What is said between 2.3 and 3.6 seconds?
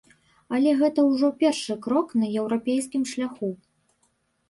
еўрапейскім шляху.